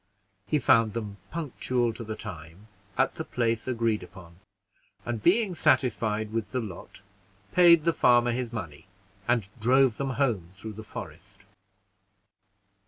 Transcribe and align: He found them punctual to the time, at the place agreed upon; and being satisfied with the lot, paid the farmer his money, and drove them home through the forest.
He 0.47 0.57
found 0.57 0.93
them 0.95 1.17
punctual 1.29 1.93
to 1.93 2.03
the 2.03 2.15
time, 2.15 2.65
at 2.97 3.13
the 3.13 3.23
place 3.23 3.67
agreed 3.67 4.01
upon; 4.01 4.37
and 5.05 5.21
being 5.21 5.53
satisfied 5.53 6.31
with 6.33 6.53
the 6.53 6.59
lot, 6.59 7.01
paid 7.51 7.83
the 7.83 7.93
farmer 7.93 8.31
his 8.31 8.51
money, 8.51 8.87
and 9.27 9.47
drove 9.59 9.97
them 9.97 10.13
home 10.17 10.49
through 10.55 10.73
the 10.73 10.83
forest. 10.83 11.41